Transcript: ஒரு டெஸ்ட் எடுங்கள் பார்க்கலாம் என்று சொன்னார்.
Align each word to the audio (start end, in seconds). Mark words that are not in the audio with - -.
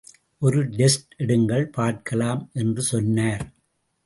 ஒரு 0.39 0.67
டெஸ்ட் 0.69 1.13
எடுங்கள் 1.17 1.65
பார்க்கலாம் 1.71 2.49
என்று 2.53 2.81
சொன்னார். 2.81 3.45